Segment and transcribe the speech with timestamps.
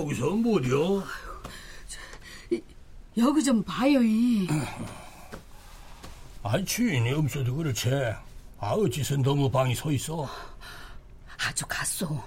[0.00, 1.04] 거기서 뭐죠?
[3.18, 4.48] 여기 좀 봐요, 이.
[6.42, 7.90] 아, 주인이 없어도 그렇지.
[8.58, 10.26] 아, 어찌서 너무 방이 서 있어?
[11.38, 12.24] 아주 갔어.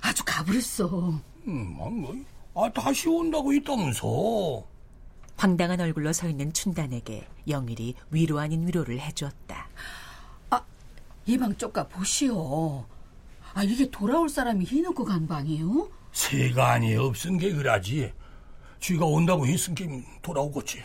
[0.00, 1.20] 아주 가버렸어.
[1.46, 2.16] 음, 아, 뭐,
[2.54, 4.64] 아, 다시 온다고 있다면서.
[5.36, 9.68] 황당한 얼굴로 서 있는 춘단에게 영일이 위로 아닌 위로를 해주었다.
[11.28, 12.84] 이방 쪽가 보시오.
[13.52, 15.88] 아, 이게 돌아올 사람이 해놓고 간 방이요?
[16.20, 18.10] 세간이 없은 게 그라지.
[18.80, 19.86] 쥐가 온다고 게
[20.22, 20.82] 돌아오겠지.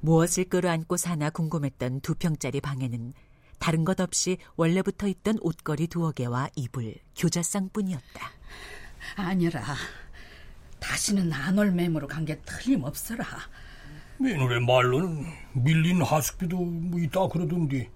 [0.00, 3.12] 무엇을 끌어안고 사나 궁금했던 두 평짜리 방에는
[3.58, 8.30] 다른 것 없이 원래부터 있던 옷걸이 두어 개와 이불, 교자상뿐이었다.
[9.16, 9.62] 아니라.
[10.78, 13.22] 다시는 안올 매물로 간 게 틀림없어라.
[14.18, 17.90] 며느리 말로는 밀린 하숙비도 뭐 있다 그러던데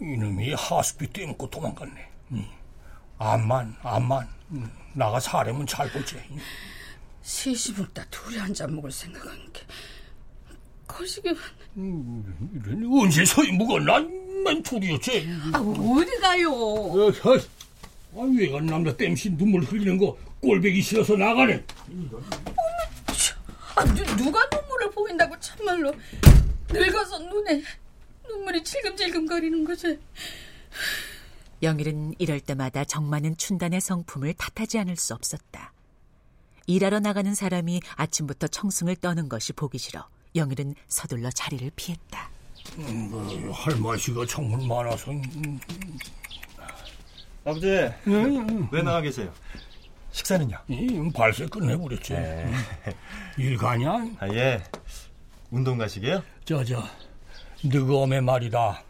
[0.00, 2.10] 이놈이 하숙비 떼먹고 도망갔네.
[2.30, 2.46] 음.
[3.34, 6.16] 암만 암만 음, 나가 사람은 잘 보지.
[7.22, 9.62] 시시불다 둘이 앉아 먹을 생각한 게.
[10.86, 11.34] 거시기
[11.74, 14.00] 이런 언제 서이 묵었나?
[14.44, 15.26] 맨 둘이었지.
[15.54, 16.50] 아, 어디 가요?
[16.52, 21.64] 어, 저, 아, 외간 남자 땜신 눈물 흘리는 거 꼴배기 싫어서 나가네.
[23.76, 25.92] 아, 누, 누가 눈물을 보인다고 참말로.
[26.68, 27.62] 늙어서 눈에
[28.28, 29.98] 눈물이 질금질금 거리는 거지.
[31.64, 35.72] 영일은 이럴 때마다 정많은 춘단의 성품을 탓하지 않을 수 없었다.
[36.66, 42.30] 일하러 나가는 사람이 아침부터 청승을 떠는 것이 보기 싫어 영일은 서둘러 자리를 피했다.
[42.78, 45.10] 음, 뭐, 할머니가 정말 많아서.
[45.10, 45.60] 음,
[47.44, 47.66] 아버지,
[48.06, 49.32] 음, 왜 나가 계세요?
[50.12, 50.56] 식사는요?
[50.68, 52.12] 이 발세 끝내버렸지.
[52.12, 52.44] 네.
[52.44, 52.92] 음.
[53.38, 53.90] 일 가냐?
[54.20, 54.62] 아, 예.
[55.50, 56.22] 운동 가시게요?
[56.44, 56.82] 저, 저,
[57.62, 58.82] 너검의 말이다.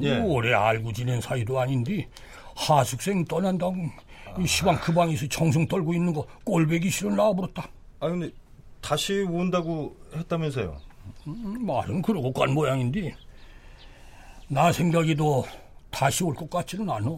[0.00, 0.18] 예.
[0.20, 2.08] 오래 알고 지낸 사이도 아닌데,
[2.54, 3.76] 하숙생 떠난다고,
[4.38, 7.68] 이 시방 그 방에서 정성 떨고 있는 거 꼴배기 싫어 나와버렸다.
[8.00, 8.30] 아, 근데
[8.80, 10.76] 다시 온다고 했다면서요?
[11.26, 13.14] 음, 말은 그러고 간 모양인데,
[14.48, 15.44] 나 생각에도
[15.90, 17.08] 다시 올 것 같지는 않아.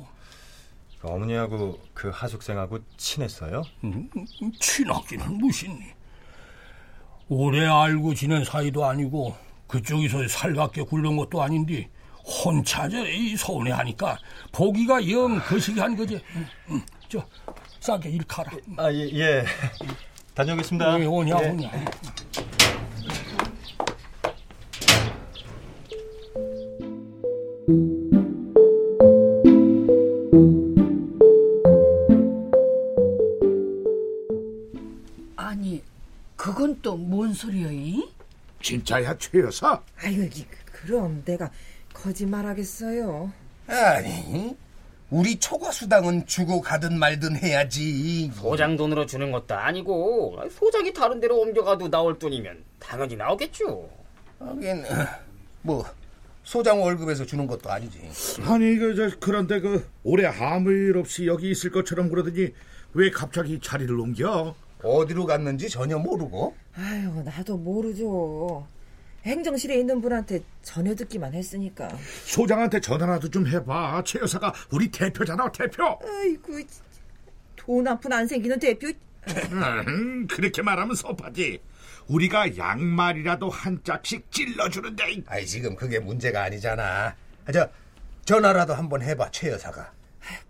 [1.01, 3.63] 그 어머니하고 그 하숙생하고 친했어요?
[3.85, 5.79] 음, 음, 친하기는 무슨.
[7.29, 9.35] 오래 알고 지낸 사이도 아니고,
[9.67, 11.89] 그쪽에서 살갑게 굴른 것도 아닌데,
[12.33, 14.19] 혼차저 이 서운해 하니까
[14.53, 16.21] 보기가 영 거시기한 거지.
[16.37, 17.25] 음, 음, 저
[17.81, 18.51] 싸게 일 가라.
[18.79, 19.45] 아, 예, 예.
[20.35, 20.97] 다녀오겠습니다.
[20.97, 21.49] 왜 오냐 예.
[21.51, 21.71] 오냐.
[35.37, 35.83] 아니,
[36.37, 38.09] 그건 또 뭔 소리여, 이?
[38.61, 39.81] 진짜야 최 여사?
[39.99, 41.51] 아유, 이- 그럼 내가
[42.03, 43.33] 거짓말하겠어요.
[43.69, 44.57] 아니,
[45.11, 48.31] 우리 초과 수당은 주고 가든 말든 해야지.
[48.35, 53.89] 소장 돈으로 주는 것도 아니고 소장이 다른 데로 옮겨가도 나올 돈이면 당연히 나오겠죠.
[54.41, 54.85] 하긴
[55.63, 55.85] 뭐
[56.43, 58.01] 소장 월급에서 주는 것도 아니지.
[58.43, 62.49] 아니 그 저 그런데 그 올해 아무 일 없이 여기 있을 것처럼 그러더니
[62.95, 64.55] 왜 갑자기 자리를 옮겨?
[64.83, 66.55] 어디로 갔는지 전혀 모르고.
[66.75, 68.67] 아유, 나도 모르죠.
[69.25, 71.89] 행정실에 있는 분한테 전해 듣기만 했으니까.
[72.25, 74.03] 소장한테 전화라도 좀 해봐.
[74.05, 75.99] 최 여사가 우리 대표잖아 대표.
[76.03, 76.59] 아이고,
[77.57, 78.89] 돈 한 푼 안 생기는 대표.
[79.53, 81.61] 음, 그렇게 말하면 섭하지.
[82.09, 85.23] 우리가 양말이라도 한 짝씩 찔러주는데.
[85.27, 87.15] 아이 지금 그게 문제가 아니잖아.
[87.47, 87.69] 아, 저
[88.25, 89.93] 전화라도 한번 해봐 최 여사가.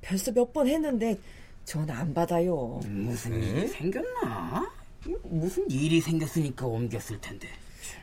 [0.00, 1.18] 벌써 몇 번 했는데
[1.64, 2.80] 전화 안 받아요.
[2.86, 4.70] 무슨 일이 생겼나?
[5.24, 7.48] 무슨 일이 생겼으니까 옮겼을 텐데.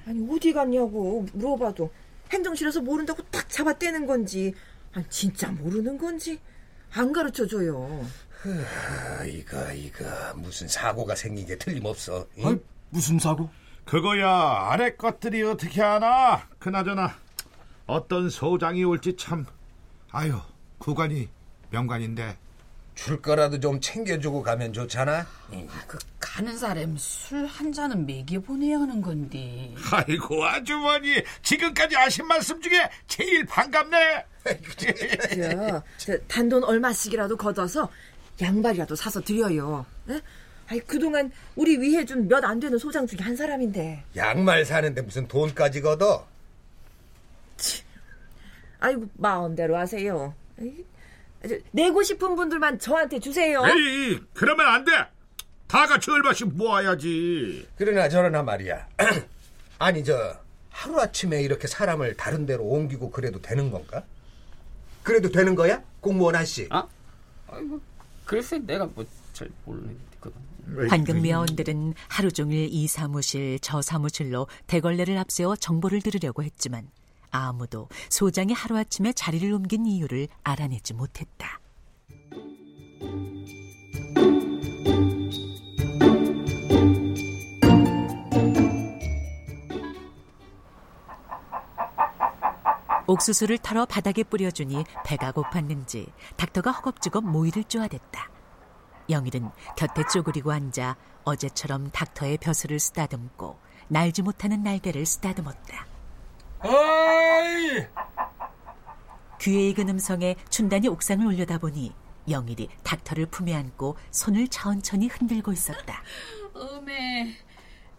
[0.05, 1.91] 아니, 어디 갔냐고 물어봐도
[2.31, 4.53] 행정실에서 모른다고 딱 잡아떼는 건지,
[4.93, 6.39] 아니, 진짜 모르는 건지
[6.93, 8.05] 안 가르쳐 줘요.
[8.45, 10.05] 아, 이거 이거
[10.35, 12.25] 무슨 사고가 생긴 게 틀림없어.
[12.39, 12.45] 응?
[12.45, 12.57] 아,
[12.89, 13.49] 무슨 사고?
[13.85, 14.29] 그거야
[14.69, 16.47] 아래 것들이 어떻게 하나?
[16.59, 17.15] 그나저나
[17.87, 19.47] 어떤 소장이 올지 참
[20.11, 20.39] 아유
[20.77, 21.27] 구관이
[21.71, 22.37] 명관인데
[22.99, 25.25] 줄 거라도 좀 챙겨주고 가면 좋잖아.
[25.87, 29.73] 그 가는 사람 술 한 잔은 먹여 보내야 하는 건데.
[29.89, 34.25] 아이고 아주머니 지금까지 하신 말씀 중에 제일 반갑네.
[34.77, 37.89] 저, 저 단돈 얼마씩이라도 걷어서
[38.41, 39.85] 양발이라도 사서 드려요.
[40.09, 40.19] 예?
[40.67, 44.03] 아이 그동안 우리 위해 준 몇 안 되는 소장 중에 한 사람인데.
[44.17, 46.27] 양말 사는데 무슨 돈까지 걷어?
[48.81, 50.33] 아이고 마음대로 하세요.
[50.61, 50.98] 에이, 저,
[51.71, 53.63] 내고 싶은 분들만 저한테 주세요.
[53.65, 54.91] 에이 그러면 안 돼.
[55.67, 57.67] 다 같이 얼마씩 모아야지.
[57.77, 58.87] 그러나 저러나 말이야.
[59.79, 60.35] 아니 저
[60.71, 64.03] 하루아침에 이렇게 사람을 다른 데로 옮기고 그래도 되는 건가?
[65.03, 65.81] 그래도 되는 거야?
[66.01, 66.67] 공무원 아씨.
[66.69, 66.87] 아?
[67.47, 67.79] 아이고,
[68.25, 70.89] 글쎄 내가 뭐 잘 모르는데 그건.
[70.89, 76.89] 환경미화원들은 하루 종일 이 사무실 저 사무실로 대걸레를 앞세워 정보를 들으려고 했지만
[77.31, 81.59] 아무도 소장이 하루아침에 자리를 옮긴 이유를 알아내지 못했다.
[93.09, 98.29] 옥수수를 털어 바닥에 뿌려주니 배가 고팠는지 닥터가 허겁지겁 모이를 쪼아댔다.
[99.09, 105.88] 영일은 곁에 쪼그리고 앉아 어제처럼 닥터의 벼슬을 쓰다듬고 날지 못하는 날개를 쓰다듬었다.
[106.63, 107.85] 어이!
[109.39, 111.93] 귀에 익은 음성에 춘단이 옥상을 올려다보니
[112.29, 116.01] 영일이 닥터를 품에 안고 손을 천천히 흔들고 있었다.
[116.53, 117.35] 어메,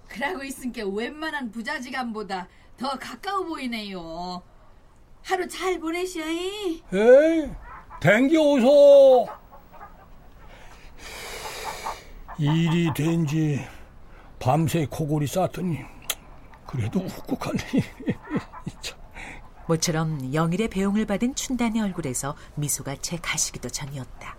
[0.08, 4.42] 그러고 있으니까 웬만한 부자지간보다 더 가까워 보이네요.
[5.22, 6.82] 하루 잘 보내시오이.
[6.92, 7.50] 에이,
[8.00, 9.28] 댕겨 오소.
[12.38, 13.60] 일이 된 지
[14.38, 15.78] 밤새 코골이 쌌더니
[16.66, 18.18] 그래도 훅훅하네.
[18.82, 18.98] 참.
[19.66, 24.36] 모처럼 영일의 배웅을 받은 춘단의 얼굴에서 미소가 채 가시기도 전이었다.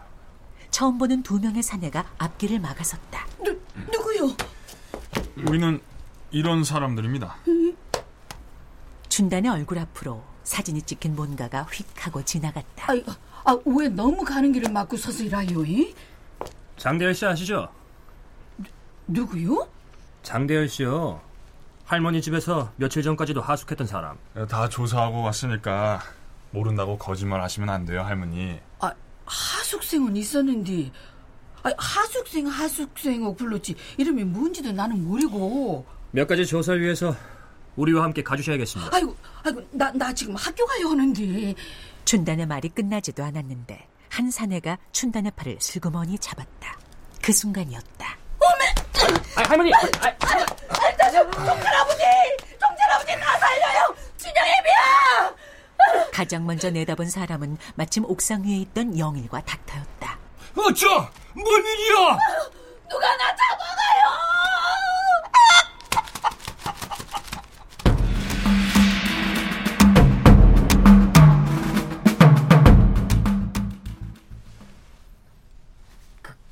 [0.71, 3.27] 처음 보는 두 명의 사내가 앞길을 막아섰다.
[3.43, 3.59] 누,
[3.91, 4.35] 누구요?
[5.37, 5.79] 우리는
[6.31, 7.35] 이런 사람들입니다.
[9.09, 12.91] 춘단의 얼굴 앞으로 사진이 찍힌 뭔가가 휙 하고 지나갔다.
[12.91, 13.03] 아이,
[13.43, 15.93] 아, 왜 너무 가는 길을 막고 서서 일하요이?
[16.77, 17.69] 장대열 씨 아시죠?
[19.07, 19.67] 누구요?
[20.23, 21.21] 장대열 씨요.
[21.91, 24.17] 할머니 집에서 며칠 전까지도 하숙했던 사람.
[24.47, 26.01] 다 조사하고 왔으니까
[26.51, 28.57] 모른다고 거짓말 하시면 안 돼요, 할머니.
[28.79, 28.93] 아,
[29.25, 30.89] 하숙생은 있었는데,
[31.63, 33.75] 아, 하숙생, 하숙생을 불렀지.
[33.97, 35.85] 이름이 뭔지도 나는 모르고.
[36.11, 37.13] 몇 가지 조사를 위해서
[37.75, 38.95] 우리와 함께 가주셔야겠습니다.
[38.95, 41.53] 아이고, 아이고, 나, 나 지금 학교 가야 하는데.
[42.05, 46.79] 춘단의 말이 끝나지도 않았는데 한 사내가 춘단의 팔을 슬그머니 잡았다.
[47.21, 48.20] 그 순간이었다.
[49.35, 49.73] 아, 할머니!
[49.73, 52.03] 아, 아, 나 좀, 종철 아버지!
[52.59, 53.95] 종철 아버지, 나 살려요!
[54.17, 55.35] 준영애비야!
[56.13, 60.19] 가장 먼저 내다본 사람은 마침 옥상 위에 있던 영일과 닥터였다.
[60.57, 61.09] 어쩌!
[61.33, 62.17] 뭔 일이야!
[62.89, 64.31] 누가 나 잡아가요!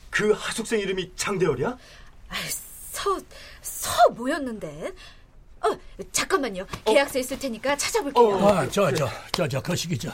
[0.09, 1.77] 그 하숙생 이름이 장대열이야?
[3.03, 3.19] 서,
[3.61, 4.91] 서 뭐였는데?
[5.61, 5.77] 어,
[6.11, 6.65] 잠깐만요.
[6.85, 8.47] 계약서 있을 테니까 찾아볼게요.
[8.47, 10.11] 아, 저, 저, 저, 저, 거시기, 저.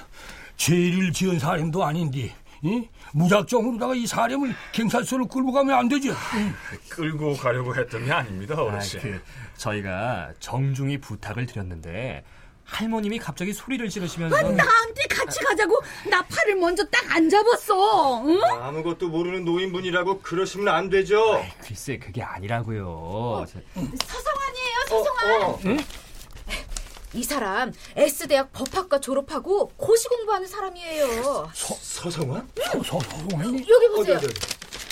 [0.58, 2.88] 죄를 지은 사람도 아닌데, 이?
[3.14, 6.14] 무작정으로다가 이 사람을 경찰서로 끌고 가면 안 되죠.
[6.90, 9.00] 끌고 가려고 했던 게 아닙니다, 어르신.
[9.00, 9.22] 아, 그,
[9.58, 12.24] 저희가 정중히 부탁을 드렸는데
[12.66, 15.80] 할머님이 갑자기 소리를 지르시면서 아, 나한테 같이 가자고
[16.10, 18.26] 나 팔을 먼저 딱 안 잡았어.
[18.28, 18.42] 응?
[18.44, 21.42] 아무것도 모르는 노인분이라고 그러시면 안 되죠.
[21.62, 23.46] 글쎄 그게 아니라고요.
[23.48, 23.60] 저-
[24.08, 25.86] 서성환이에요, 서성환.
[27.14, 31.50] 이 사람 S대학 법학과 졸업하고 고시 공부하는 사람이에요.
[31.54, 32.50] 서성환?
[32.86, 33.66] 서성환이?
[33.70, 34.18] 여기 보세요.
[34.18, 34.40] 어디, 어디,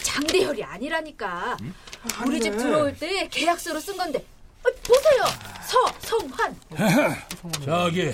[0.03, 1.57] 장대열이 아니라니까.
[2.25, 4.23] 우리 집 들어올 때 계약서로 쓴 건데.
[4.65, 5.23] 어, 보세요.
[5.63, 6.55] 서 성환.
[7.65, 8.13] 저기,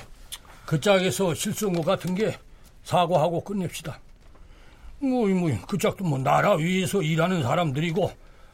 [0.65, 2.37] 그 짝에서 실수한 것 같은 게
[2.83, 3.99] 사과하고 끝냅시다.
[4.99, 8.11] 뭐, 뭐, 그 짝도 뭐, 나라 위에서 일하는 사람들이고,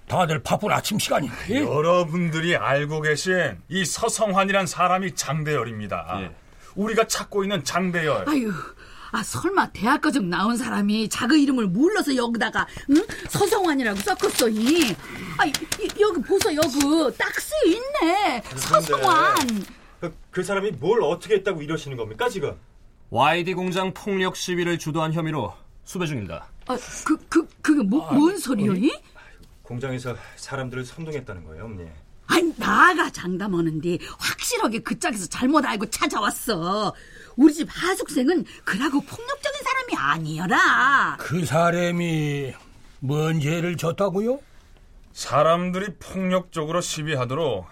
[0.07, 1.63] 다들 바쁜 아침 시간인데.
[1.63, 6.19] 여러분들이 알고 계신 이 서성환이란 사람이 장대열입니다.
[6.21, 6.31] 예.
[6.75, 8.25] 우리가 찾고 있는 장대열.
[8.29, 8.53] 아유,
[9.15, 12.97] 아 설마 대학 과정 나온 사람이 자기 이름을 몰라서 여기다가 응?
[13.29, 14.93] 서성환이라고 썼겠어 이.
[15.37, 18.43] 아 이- 이- 여기 보소 여기 딱 쓰여 있네.
[18.57, 19.37] 서성환.
[20.01, 22.55] 그, 그 사람이 뭘 어떻게 했다고 이러시는 겁니까 지금?
[23.09, 25.53] YD 공장 폭력 시위를 주도한 혐의로
[25.85, 26.47] 수배 중입니다.
[26.67, 28.91] 아 그 그 그게 뭐, 뭔 소리요 이?
[29.61, 31.87] 공장에서 사람들을 선동했다는 거예요, 어머니.
[32.27, 36.93] 아니 나가 장담하는데 확실하게 그 짝에서 잘못 알고 찾아왔어.
[37.35, 41.17] 우리 집 하숙생은 그라고 폭력적인 사람이 아니여라.
[41.19, 42.53] 그 사람이
[42.99, 44.39] 뭔 죄를 졌다고요?
[45.13, 47.65] 사람들이 폭력적으로 시비하도록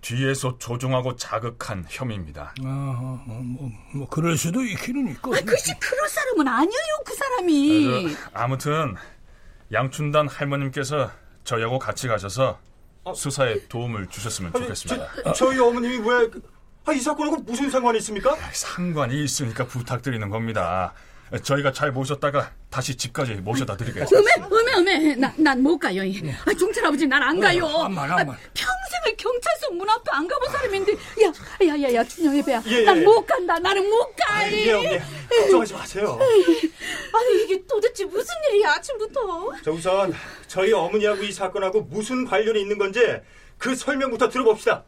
[0.00, 2.54] 뒤에서 조종하고 자극한 혐의입니다.
[2.64, 5.34] 아, 뭐, 뭐 그럴 수도 있기는 있고.
[5.34, 8.14] 아, 글쎄 그럴 사람은 아니에요 그 사람이.
[8.14, 8.96] 저, 아무튼
[9.72, 11.10] 양춘단 할머님께서
[11.44, 12.58] 저희하고 같이 가셔서
[13.14, 15.32] 수사에 도움을 주셨으면 좋겠습니다.
[15.34, 16.30] 저, 희 어머님이 왜...
[16.90, 18.36] 아, 이 사건하고 무슨 상관이 있습니까?
[18.52, 20.92] 상관이 있으니까 부탁드리는 겁니다.
[21.44, 24.46] 저희가 잘 모셨다가 다시 집까지 모셔다 드리겠습니다.
[24.48, 26.02] 음에 음에 음에 나난 못 가요.
[26.02, 27.64] 아, 종철 아버지 난 안 가요.
[27.66, 28.34] 한말 한 말.
[28.34, 31.32] 아, 평생을 경찰서 문 앞에 안 가본 사람인데 야
[31.68, 32.60] 야 야 야 준영이 배야.
[32.66, 32.82] 예, 예.
[32.82, 33.56] 난못 간다.
[33.60, 34.34] 나는 못 가.
[34.38, 34.98] 아, 예, 어머니.
[35.28, 36.18] 걱정하지 마세요.
[37.14, 39.52] 아니 이게 도대체 무슨 일이야 아침부터?
[39.64, 40.12] 저 우선
[40.48, 43.00] 저희 어머니하고 이 사건하고 무슨 관련이 있는 건지
[43.58, 44.82] 그 설명부터 들어봅시다.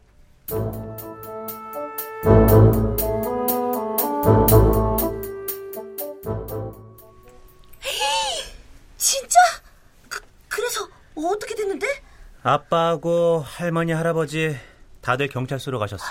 [12.43, 14.57] 아빠하고 할머니, 할아버지
[15.01, 16.05] 다들 경찰서로 가셨어.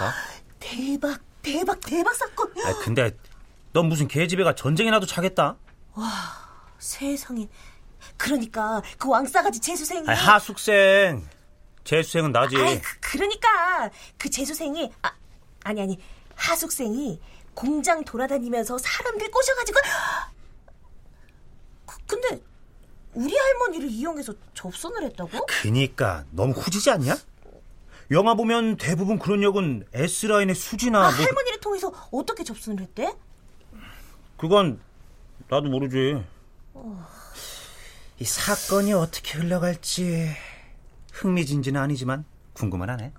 [0.59, 2.51] 대박, 대박, 대박 사건.
[2.65, 3.11] 아, 근데
[3.73, 5.57] 넌 무슨 개집애가 전쟁이 나도 차겠다.
[5.95, 6.09] 와,
[6.79, 7.49] 세상에.
[8.17, 10.09] 그러니까 그 왕싸가지 재수생이.
[10.09, 11.29] 아, 하숙생.
[11.85, 12.57] 재수생은 나지.
[12.57, 15.13] 아이, 그, 그러니까 그 재수생이 아,
[15.65, 15.99] 아니 아니
[16.35, 17.21] 하숙생이
[17.55, 19.81] 공장 돌아다니면서 사람들 꼬셔가지고.
[21.87, 22.43] 그, 근데
[23.15, 25.47] 우리 할머니를 이용해서 접선을 했다고?
[25.47, 27.17] 그니까 너무 후지지 않냐?
[28.11, 33.15] 영화 보면 대부분 그런 역은 S라인의 수지나 아, 뭐 할머니를 통해서 어떻게 접선을 했대?
[34.37, 34.81] 그건
[35.49, 36.23] 나도 모르지.
[36.75, 37.07] 어.
[38.19, 40.29] 이 사건이 어떻게 흘러갈지
[41.13, 43.13] 흥미진진은 아니지만 궁금은 하네.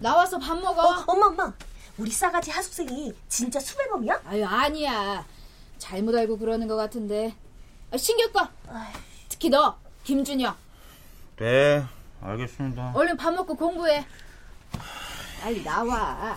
[0.00, 0.82] 나와서 밥 먹어.
[0.82, 1.52] 어, 엄마 엄마
[1.98, 4.22] 우리 싸가지 하숙생이 진짜 수배범이야?
[4.26, 5.24] 아유 아니야.
[5.78, 7.34] 잘못 알고 그러는 것 같은데.
[7.94, 8.48] 아, 신경 꺼.
[9.28, 10.56] 특히 너 김준혁.
[11.36, 11.84] 네,
[12.20, 12.90] 알겠습니다.
[12.92, 14.04] 얼른 밥 먹고 공부해.
[15.40, 16.36] 빨리 나와.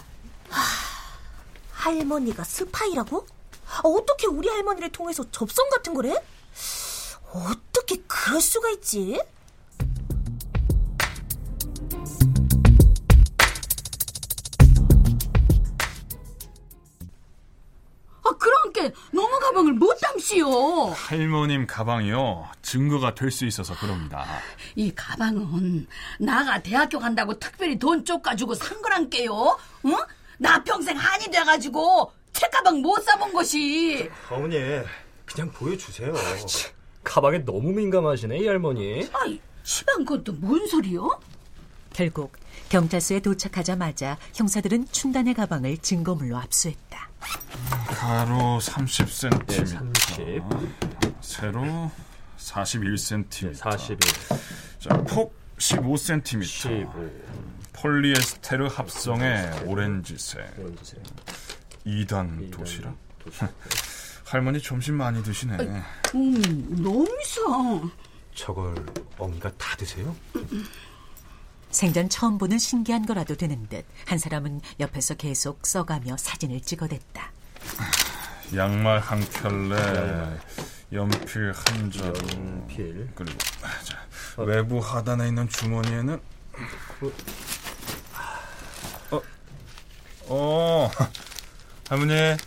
[1.71, 3.25] 할머니가 스파이라고?
[3.69, 6.13] 아, 어떻게 우리 할머니를 통해서 접선 같은 거래?
[7.33, 9.19] 어떻게 그럴 수가 있지?
[19.57, 20.91] 가방을 못 담시오.
[20.91, 24.23] 할머님 가방이요 증거가 될 수 있어서 그럽니다.
[24.75, 25.87] 이 가방은
[26.19, 29.57] 나가 대학교 간다고 특별히 돈 쪼가지고 산 거란게요.
[29.85, 29.95] 응?
[30.37, 34.09] 나 평생 한이 돼가지고 책가방 못 사본 것이.
[34.29, 34.57] 어머니,
[35.25, 36.13] 그냥 보여주세요.
[37.03, 39.09] 가방에 너무 민감하시네 이 할머니.
[39.13, 41.19] 아이 집안 것도 뭔 소리요?
[41.93, 42.33] 결국
[42.69, 47.06] 경찰서에 도착하자마자 형사들은 춘단의 가방을 증거물로 압수했다.
[47.19, 50.43] 가로 30cm, 30.
[51.21, 51.91] 세로
[52.37, 53.99] 41cm, 41.
[54.79, 57.11] 자, 폭 15cm, 15.
[57.73, 61.03] 폴리에스테르 합성의 오렌지색, 오렌지색.
[61.85, 62.95] 2단 도시락.
[64.25, 65.55] 할머니 점심 많이 드시네.
[66.15, 67.91] 음 너무 이상.
[68.35, 68.75] 저걸
[69.17, 70.15] 어머니가 다 드세요?
[71.71, 77.31] 생전 처음 보는 신기한 거라도 되는 듯 한 사람은 옆에서 계속 써가며 사진을 찍어댔다.
[78.55, 80.39] 양말 한 켤레,
[80.93, 83.09] 연필 한 점, 연필.
[83.13, 83.37] 그리고
[83.83, 83.97] 자,
[84.37, 86.21] 외부 하단에 있는 주머니에는
[89.11, 89.21] 어,
[90.29, 90.89] 어,
[91.89, 92.37] 할머니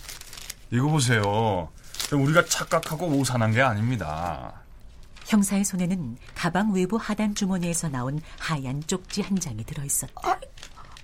[0.71, 1.69] 이거 보세요.
[2.13, 4.55] 우리가 착각하고 오산한 게 아닙니다.
[5.31, 10.13] 형사의 손에는 가방 외부 하단 주머니에서 나온 하얀 쪽지 한 장이 들어있었다.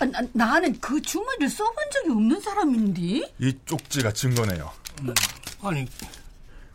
[0.00, 3.02] 아, 나, 나는 그 주머니를 써본 적이 없는 사람인데.
[3.38, 4.71] 이 쪽지가 증거네요.
[5.62, 5.87] 아니,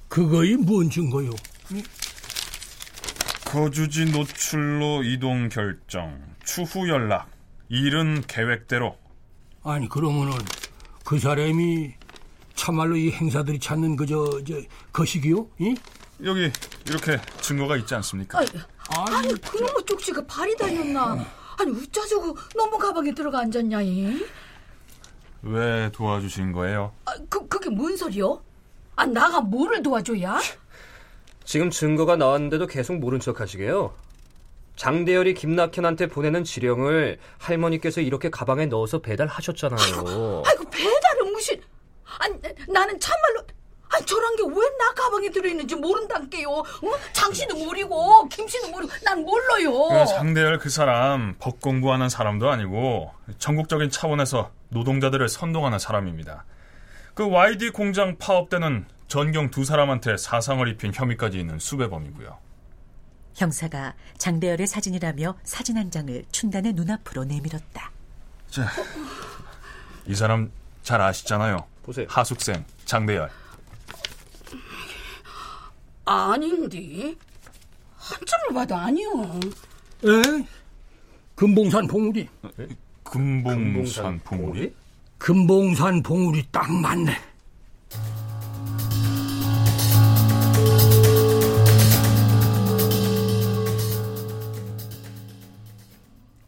[0.07, 1.29] 그거이 뭔 증거요?
[3.43, 7.29] 거주지 노출로 이동 결정, 추후 연락,
[7.67, 8.97] 일은 계획대로.
[9.63, 10.37] 아니, 그러면은
[11.03, 11.95] 그 사람이
[12.55, 14.61] 참말로 이 행사들이 찾는 그저 저
[14.93, 15.49] 거시기요?
[15.59, 15.75] 이?
[16.23, 16.51] 여기
[16.87, 18.39] 이렇게 증거가 있지 않습니까?
[18.39, 18.49] 아니,
[18.89, 21.25] 아니 그런 거 쪽지가 발이 달렸나?
[21.59, 23.81] 아니 어쩌자고 너무 가방에 들어가 앉았냐?
[23.81, 24.25] 이?
[25.43, 26.93] 왜 도와주신 거예요?
[27.05, 28.41] 아, 그 그게 뭔 소리요?
[28.95, 30.39] 아 나가 뭐를 도와줘야?
[31.43, 33.93] 지금 증거가 나왔는데도 계속 모른 척 하시게요.
[34.75, 40.43] 장대열이 김낙현한테 보내는 지령을 할머니께서 이렇게 가방에 넣어서 배달하셨잖아요.
[40.45, 41.61] 아이고 배달은 무슨?
[42.19, 42.35] 아니
[42.69, 43.43] 나는 참말로
[43.93, 46.49] 아니 저런 게 왜 나 가방에 들어있는지 모른단게요.
[46.49, 46.65] 어?
[47.13, 49.71] 장씨도 모르고 김씨도 모르고 난 몰라요.
[49.89, 56.45] 그 장대열 그 사람 법 공부하는 사람도 아니고 전국적인 차원에서 노동자들을 선동하는 사람입니다.
[57.13, 62.37] 그 YD 공장 파업 때는 전경 두 사람한테 사상을 입힌 혐의까지 있는 수배범이고요.
[63.35, 67.91] 형사가 장대열의 사진이라며 사진 한 장을 춘단의 눈앞으로 내밀었다.
[68.49, 68.67] 자,
[70.05, 70.51] 이 사람
[70.83, 71.57] 잘 아시잖아요.
[71.83, 72.05] 보세요.
[72.09, 73.29] 하숙생 장대열.
[76.05, 77.15] 아닌데
[77.95, 79.39] 한참을 봐도 아니요.
[80.05, 80.45] 에?
[81.35, 82.27] 금봉산 봉우리.
[83.03, 84.73] 금봉산 봉우리?
[85.17, 87.15] 금봉산 봉우리 딱 맞네.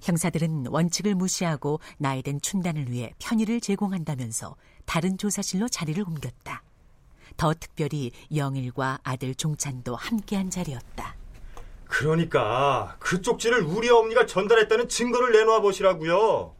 [0.02, 4.56] 형사들은 원칙을 무시하고 나이든 춘단을 위해 편의를 제공한다면서
[4.86, 6.63] 다른 조사실로 자리를 옮겼다.
[7.38, 11.16] 더 특별히 영일과 아들 종찬도 함께한 자리였다.
[11.86, 16.56] 그러니까 그 쪽지를 우리 어머니가 전달했다는 증거를 내놓아 보시라고요.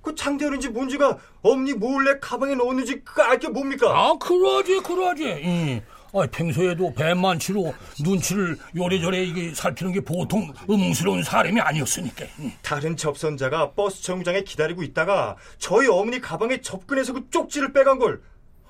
[0.00, 3.88] 그 장대현인지 뭔지가 어머니 몰래 가방에 넣었는지 그 알게 뭡니까?
[3.88, 5.24] 아, 그러지, 그러지.
[5.44, 5.82] 응.
[6.12, 12.24] 아, 평소에도 배만치로 눈치를 요래저래 이게 살피는 게 보통 음스러운 사람이 아니었으니까.
[12.38, 12.52] 응.
[12.62, 18.22] 다른 접선자가 버스 정류장에 기다리고 있다가 저희 어머니 가방에 접근해서 그 쪽지를 빼간 걸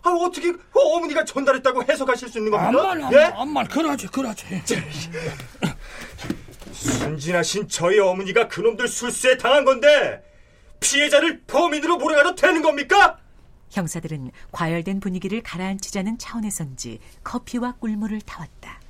[0.05, 2.93] 아, 어떻게 그 어머니가 전달했다고 해석하실 수 있는 겁니까?
[2.93, 3.19] 암만, 예?
[3.25, 4.45] 암만, 암만, 그러지, 그러지.
[6.73, 10.23] 순진하신 저희 어머니가 그놈들 술수에 당한 건데
[10.81, 13.19] 피해자를 범인으로 몰아가도 되는 겁니까?
[13.71, 18.81] 형사들은 과열된 분위기를 가라앉히자는 차원에선지 커피와 꿀물을 타왔다.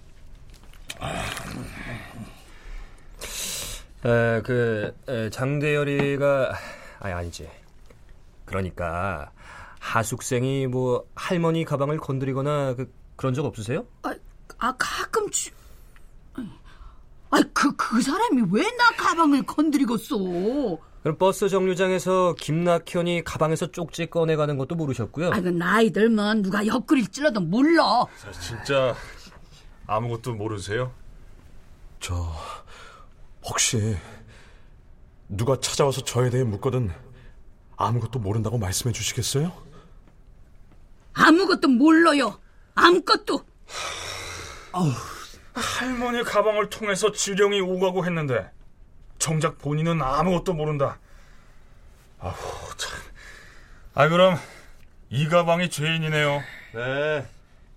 [4.04, 6.52] 에, 그 에, 장대열이가
[6.98, 7.48] 아니 아니지.
[8.44, 9.30] 그러니까
[9.88, 13.86] 하숙생이 뭐 할머니 가방을 건드리거나 그, 그런 적 없으세요?
[14.02, 14.14] 아,
[14.58, 15.50] 아 가끔 주...
[17.30, 20.16] 아, 그, 그 사람이 왜 나 가방을 건드리겠어?
[21.02, 25.32] 그럼 버스 정류장에서 김낙현이 가방에서 쪽지 꺼내가는 것도 모르셨고요.
[25.32, 28.06] 아, 그 나이 들면 누가 옆구리를 찔러도 몰라.
[28.40, 28.94] 진짜
[29.86, 30.92] 아무것도 모르세요?
[32.00, 32.32] 저
[33.44, 33.96] 혹시
[35.28, 36.90] 누가 찾아와서 저에 대해 묻거든
[37.76, 39.52] 아무것도 모른다고 말씀해 주시겠어요?
[41.14, 42.40] 아무것도 몰라요.
[42.74, 43.44] 아무것도.
[45.54, 48.50] 할머니 가방을 통해서 지령이 오가고 했는데
[49.18, 50.98] 정작 본인은 아무것도 모른다.
[52.18, 52.32] 아우
[52.76, 52.98] 참.
[53.94, 54.36] 아 그럼
[55.10, 56.42] 이 가방이 죄인이네요.
[56.74, 57.26] 네.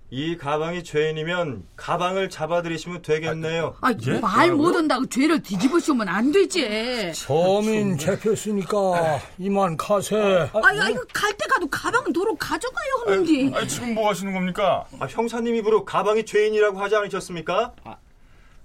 [0.10, 3.76] 이 가방이 죄인이면 가방을 잡아들이시면 되겠네요.
[3.82, 7.12] 아, 말 못한다고 죄를 뒤집어 씌우면 안 되지.
[7.28, 10.16] 범인 잡혔으니까 이만 가세.
[10.16, 13.52] 아, 야, 이거 갈 때 가도 가방은 도로 가져가요, 하는지.
[13.54, 14.86] 아 지금 뭐 하시는 겁니까?
[15.00, 17.74] 아, 형사님 입으로 가방이 죄인이라고 하지 않으셨습니까?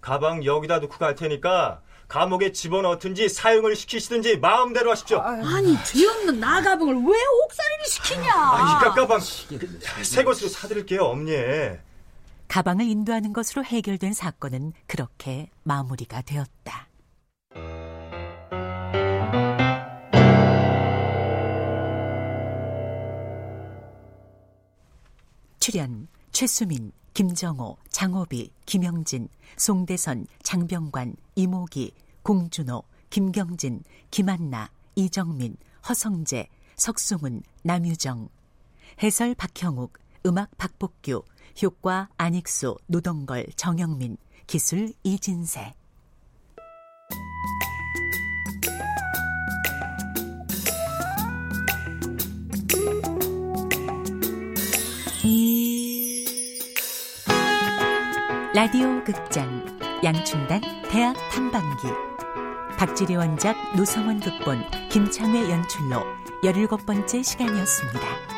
[0.01, 1.81] 가방 여기다 놓고 갈 테니까
[2.13, 5.19] 감옥에 집어넣든지 사용을 시키시든지 마음대로 하십시오.
[5.19, 8.31] 아니, 죄 없는 나 가방을 왜 옥살이를 시키냐?
[8.35, 11.33] 아, 이 가방 새 것으로 사드릴게요, 엄니.
[12.49, 16.87] 가방을 인도하는 것으로 해결된 사건은 그렇게 마무리가 되었다.
[25.61, 35.57] 출연 최수민, 김정호, 장호비, 김영진, 송대선, 장병관, 이모기, 공준호, 김경진, 김한나, 이정민,
[35.89, 38.29] 허성재, 석승훈, 남유정.
[39.03, 41.23] 해설 박형욱, 음악 박복규,
[41.63, 45.75] 효과 안익수, 노동걸, 정영민, 기술 이진세.
[58.55, 59.65] 라디오 극장
[60.05, 62.12] 양춘단 대학 탐방기
[62.83, 66.03] 박지리 원작 노성원 극본 김창회 연출로
[66.43, 68.32] 17번째 시간이었습니다.